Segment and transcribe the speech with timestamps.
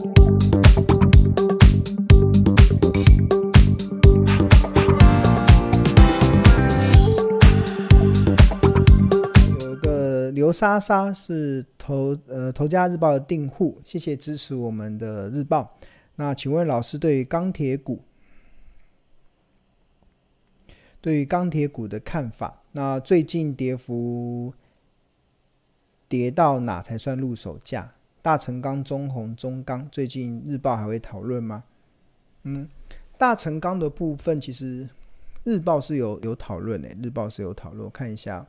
[0.00, 0.06] 有
[9.72, 15.76] 一个刘莎莎是头呃头家日报的订户，谢谢支持我们的日报。
[16.16, 18.00] 那请问老师对钢铁股，
[21.02, 22.62] 对于钢铁股的看法？
[22.72, 24.54] 那最近跌幅
[26.08, 27.92] 跌到哪才算入手价？
[28.22, 31.64] 大成钢、中鸿、中钢，最近日报还会讨论吗？
[32.44, 32.68] 嗯，
[33.18, 34.88] 大成钢的部分其实
[35.44, 37.90] 日报是有有讨论诶，日报是有讨论。
[37.90, 38.46] 看一下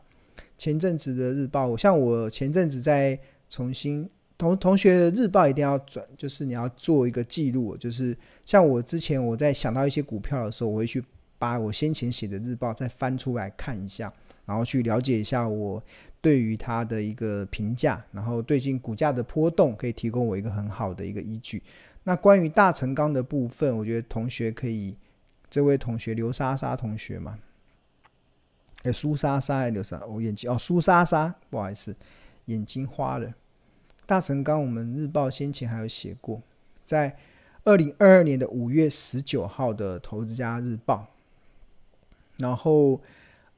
[0.57, 4.09] 前阵子的日报，像我前阵子在重新。
[4.37, 7.77] 同同学的日报一定要转，就是你要做一个记录。
[7.77, 11.03] 就是像我之前我在想到一些股票的时候，我会去
[11.37, 14.11] 把我先前写的日报再翻出来看一下，
[14.51, 15.81] 然后去了解一下我
[16.19, 21.63] 对于它的一个评价，然后最近股价的波动可以提供我一个很好的一个依据。
[22.03, 24.97] 那关于大成钢的部分，我觉得同学可以，
[25.49, 27.39] 这位同学刘莎莎同学嘛，
[28.83, 30.03] 哎，苏莎莎还是刘莎？
[30.05, 31.95] 我眼睛哦，苏莎莎，不好意思，
[32.47, 33.33] 眼睛花了。
[34.05, 36.41] 大成钢，我们日报先前还有写过，
[36.83, 37.15] 在
[37.63, 41.07] 二零二二年的五月十九号的投资家日报，
[42.37, 42.99] 然后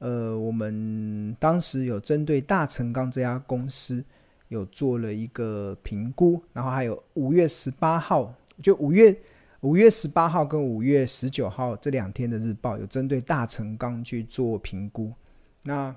[0.04, 4.04] 呃，我们当时有针对大成钢这家公司
[4.48, 9.16] 有做了一个评估，然后还有五月十八号，就五月
[9.60, 15.10] 五月十八号跟五月十九号这两天的日报有针对大成钢去做评估，
[15.62, 15.96] 那。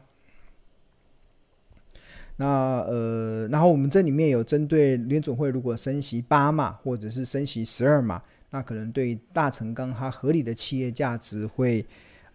[2.40, 2.46] 那
[2.88, 11.84] 呃，然后我们这里面有针对联准会如果升息八码或者是升息十二码，那可能对大成钢它合理的企业价值会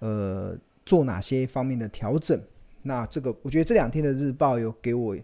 [0.01, 2.41] 呃做哪些方面的调整？
[2.83, 5.17] 那这个我觉得这两天的日报有给我。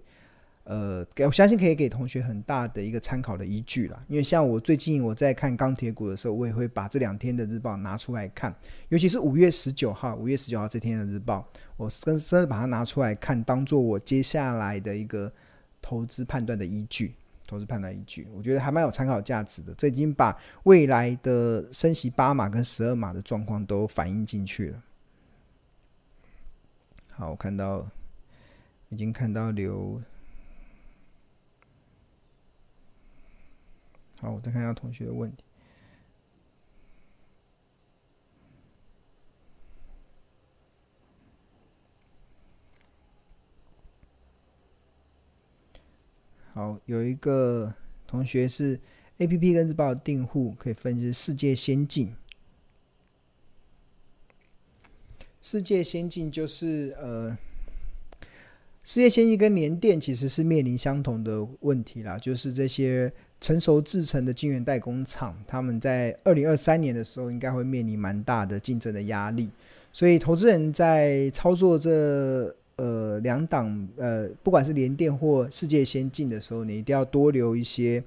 [0.71, 4.05] 呃，给我相信可以给同学很大的一个参考的依据啦。
[4.07, 8.55] 因为像我最近我在看钢铁股的时候，我也会把这两天的日报拿出来看，
[8.91, 15.33] 尤其是五月十九号，五月十九号这天的日报，我真真的把它拿出来看，当做我接下来的一个
[15.81, 17.15] 投资判断的依据，
[17.47, 19.73] 投资判断依据，我觉得还蛮有参考价值的。
[19.73, 24.83] 这已经把未来的升息八码跟十二码的状况都反映进去了。
[27.19, 27.85] 好，我看到
[28.91, 30.01] 已经看到刘。
[34.21, 35.43] 好，我再看一下同学的问题。
[46.55, 47.75] 好，有一个
[48.07, 48.81] 同学是
[49.19, 52.15] APP 跟日报的订户，可以分析世界先进。
[55.41, 57.37] 世界先进就是呃，
[58.83, 63.13] 世界先进跟联电其实是面临相同的问题啦，就是这些。
[63.41, 69.49] 成熟制程的晶圆代工厂，他们在二零二三年的时候应该会面临蛮大的竞争的压力，
[69.93, 78.03] 所以投资人在操作这呃两档呃，不管是联电或世界先进的时候，你一定要多留一些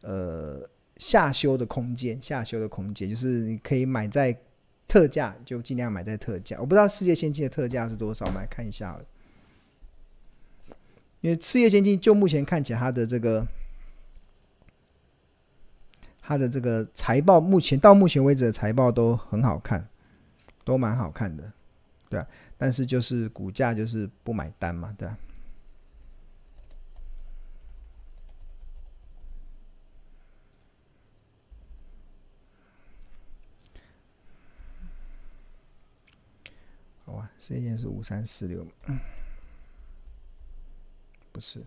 [0.00, 4.36] 呃下修的空间，下修的空间就是你可以买在
[4.88, 6.56] 特价，就尽量买在特价。
[6.60, 8.98] 我不知道世界先进的特价是多少，我们来看一下。
[11.20, 13.46] 因为世界先进就目前看起来它的这个。
[16.24, 19.86] 它的这个财报，目前到目前为止的财报都很好看，
[20.64, 21.52] 都蛮好看的，
[22.08, 22.26] 对啊，
[22.56, 25.18] 但是就是股价就是不买单嘛，对啊。
[37.44, 38.64] 这一件是五三四六，
[41.32, 41.60] 不是，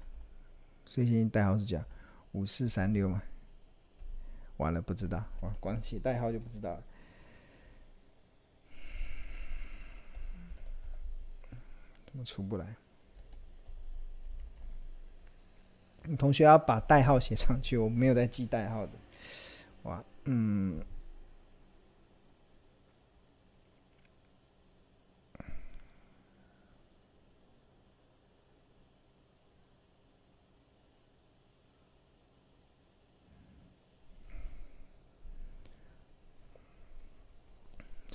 [0.85, 1.83] 这一件代号是讲
[2.31, 3.21] 五四三六嘛。
[4.55, 6.83] 完了，不知道，哇，光写代号就不知道了，
[12.05, 12.73] 怎么出不来？
[16.17, 18.93] 同学要把代号写上去，我没有在记代号的，
[19.83, 20.81] 哇，嗯。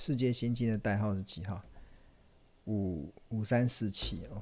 [0.01, 1.61] 世界先进的代号是几号？
[2.65, 4.41] 五五三四七哦。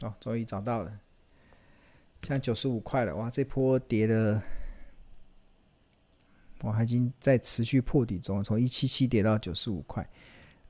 [0.00, 0.90] 哦，终于找到了，
[2.22, 3.14] 现在九十五块了。
[3.14, 4.42] 哇，这波跌的，
[6.62, 10.10] 我还已经在持续破底中，从一七七跌到九十五块。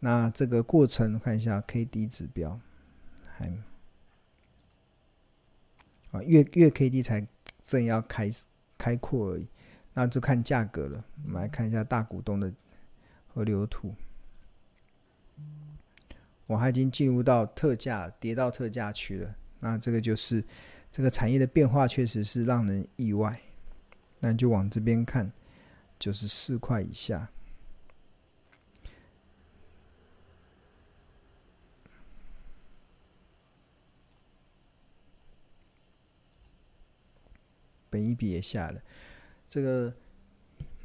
[0.01, 2.61] 那这个过程看一下 K D 指标，
[3.25, 3.51] 还
[6.11, 7.27] 啊，月月 K D 才
[7.63, 8.31] 正要开
[8.77, 9.47] 开阔而已，
[9.99, 11.05] 那就看价格了。
[11.25, 12.55] 我们来看一下大股东的
[13.27, 13.93] 河流图，
[16.47, 19.35] 我还已经进入到特价，跌到特价区了。
[19.59, 20.45] 那这个就是
[20.93, 23.41] 这个产业的变化，确实是让人意外。
[24.21, 25.33] 那就往这边看，
[25.99, 27.29] 就是四块以下。
[37.91, 38.81] 本一笔也下了，
[39.49, 39.93] 这个，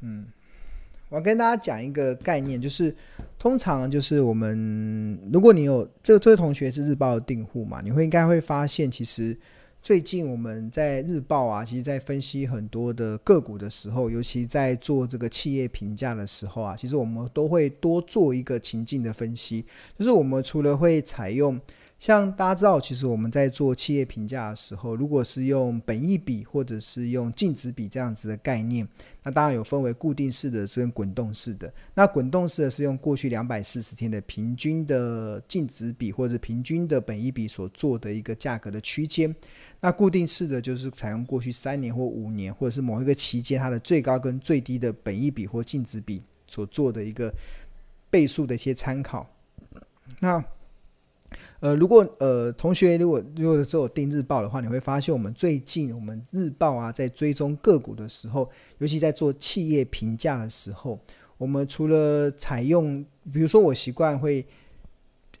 [0.00, 0.26] 嗯，
[1.08, 2.94] 我跟大家讲一个概念，就是
[3.38, 9.36] 通常就是我们，如果你有这个这位同学是日报的订户嘛，你会应该会发现，其实
[9.82, 19.64] 最近我们在日报啊，其实在分析很多的个股的时候，尤其在做这个企业评价的时候啊，其实我们都会多做一个情境的分析，
[19.98, 21.60] 就是我们除了会采用。
[22.04, 28.86] 像大家知道，其实我们在做企业评价的时候，如果是用本益比或者是用净值比这样子的概念，
[29.22, 31.72] 那当然有分为固定式的跟滚动式的。
[31.94, 39.34] 那滚动式的是用过去两百四十天的平均的净值比或者平均的本益比所做的一个价格的区间。
[39.80, 47.32] 那固定式的就是采用过去三年或五年或者是某一个期间它的最高跟最低的本益比或净值比所做的一个
[48.10, 49.26] 倍数的一些参考。
[50.20, 50.44] 那
[51.60, 60.98] 呃，如果呃同学如果如果是有订日报的话，你会发现我们最近我们日报啊，在追踪个股的时候，尤其在做企业评价的时候，
[61.38, 63.02] 我们除了采用，
[63.32, 64.44] 比如说我习惯会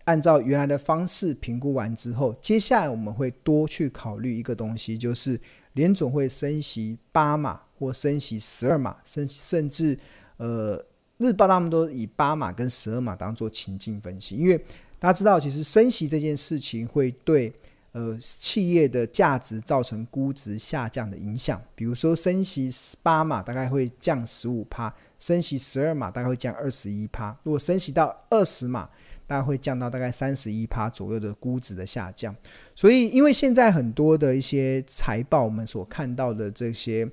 [0.04, 5.38] 按照原来的方式评估完之后，接下来我们会多去考虑一个东西，就是
[5.74, 9.98] 联总会升息八码或升息十二码，甚甚至
[10.38, 10.82] 呃
[11.18, 14.58] 日报他们都以八码跟十二码当做情境分析，因为。
[15.04, 17.52] 大家知道，其实升息这件事情会对
[17.92, 21.60] 呃企业的价值造成估值下降的影响。
[21.74, 24.90] 比如说，升息八码大概会降十五趴，
[25.20, 27.38] 升息十二码大概会降二十一趴。
[27.42, 28.88] 如果升息到二十码，
[29.26, 32.34] 大概会降到大概三十一趴左右的估值的下降。
[32.74, 37.06] 所以，因为现在很多的一些财报，我们所看到的这些。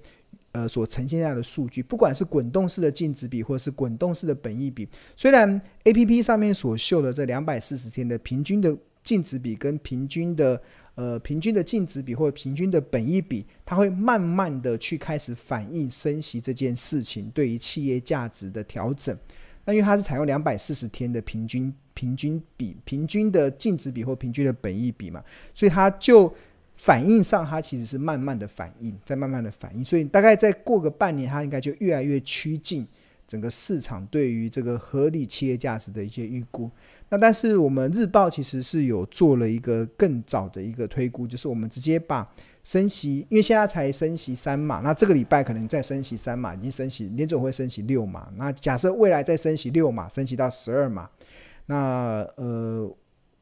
[0.53, 10.61] 呃，所呈现下的数据，不管是滚动式的净值比，或是滚动式的本益比，虽然 APP 上面所秀的这两百四十天的平均的净值比跟平均的
[10.95, 19.17] 呃平均的净值比或平均的本益比，它会慢慢的去开始反映升息这件事情对于企业价值的调整。
[19.63, 26.33] 那因为它是采用两百四十天的平均平均比、平均的净值比或平均的本益比嘛，所以它就。
[26.83, 32.87] 反应上，它其实是慢慢的反应，在慢慢的反应，所以大概再过个半年，它应该就越来越趋近
[33.27, 36.71] 整个市场对于这个合理企业价值的一些预估。
[37.09, 42.27] 那但是我们日报其实是有做了一个更早的一个推估，就是我们直接把
[42.63, 48.27] 升息，因为现在才升息三码，那这个礼拜可能再升息三码，已经升息，年总会升息六码。
[48.37, 51.07] 那假设未来再升息六码，升息到十二码，
[51.67, 52.91] 那呃，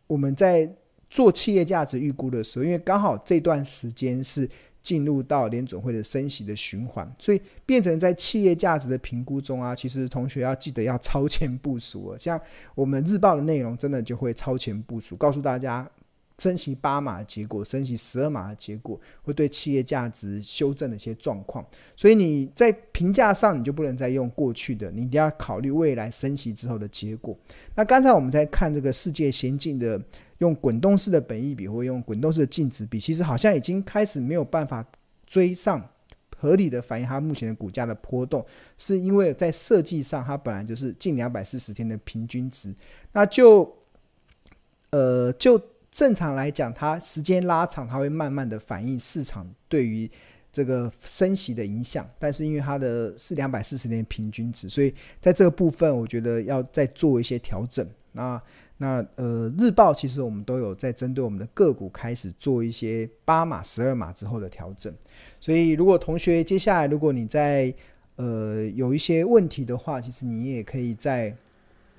[0.08, 0.70] 我们在。
[1.10, 4.50] 做企业价值预估的时候，因为刚好这段时间是
[4.82, 12.16] 进入到联准会的升息的循环，所以变成在企业价值的评估中啊，其实同学要记得要超前部署。
[12.18, 12.40] 像
[12.76, 15.90] 我们日报的内容，真的就会超前部署，告诉大家。
[16.40, 21.64] 升息八码的结果，升息十二码的结果，会对企业价值修正的一些状况。
[21.96, 27.38] 所以你在评价上，你就不能再用过去的，你一定要考虑未来升息之后的结果。
[27.76, 30.02] 那刚才我们在看这个世界先进的
[30.38, 34.86] 用滚动式的本益比，或用滚动式的净值比，其实好像已经开始没有办法
[35.28, 35.86] 追上
[36.38, 38.46] 合理的反映它目前的股价的波动，
[38.78, 42.74] 是因为在设计上它本来就是近两百四十天的平均值，
[43.12, 43.70] 那就
[44.92, 45.62] 呃就。
[46.00, 50.10] 正常来讲，它时间拉长，它会慢慢的反映市场对于
[50.50, 52.10] 这个升息的影响。
[52.18, 57.86] 但是因为它的是两百四十年平均值，所以在这个部分，我觉得要再做一些调整。
[58.14, 58.42] 那
[58.78, 64.94] 那呃，日报其实我们都有在针对我们的个股开始做一些八码、十二码之后的调整。
[65.42, 67.76] 所以如果同学接下来如果你在
[68.16, 71.36] 呃有一些问题的话，其实你也可以在。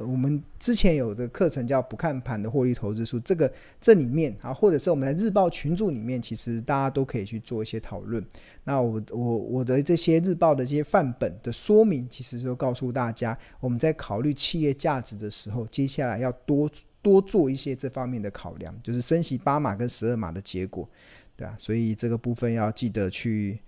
[0.00, 8.24] 我们之前有的课程叫不看盘的获利投资书，这个这里面啊，或者是我们在日报群组里面，其实大家都可以去做一些讨论。
[8.64, 16.70] 那我我我的这些日报的这些范本的说明，其实就告诉大家，我们在考虑企业价值的时候，接下来要多
[17.02, 20.88] 多做一些这方面的考量，就是升息八码跟十二码的结果，
[21.36, 23.58] 对啊，所以这个部分要记得去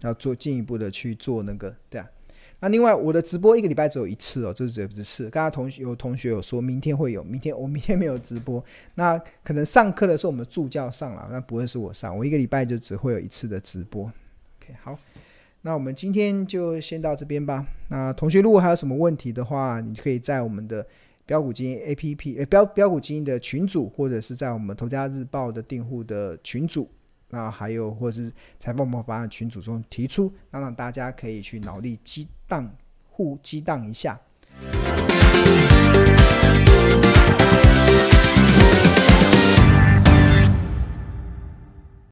[0.00, 2.08] 要做进一步的去做那个，对啊。
[2.60, 5.30] 那另外，我的直播一个礼拜只有一次哦，这是只有一次。
[5.30, 8.62] 刚刚同学有同学有说明天会有，明天我明天没有直播，
[8.96, 14.02] 那可能上课的时候我们助教上了，那不会是我上，我一个礼拜就只会有一次的直播。
[14.02, 14.98] OK，好，
[15.62, 17.66] 那我们今天就先到这边吧。
[17.88, 20.86] 那同学如果还有什么问题的话，你可以在我们的
[21.24, 26.86] 标股基金 APP，呃，标标股基金的群组，或者是在我们头家日报的订户的群组。
[27.30, 32.70] 那还有，或是财报魔法的群组中提出，那让大家可以去脑力激荡，
[33.08, 34.20] 互激荡一下。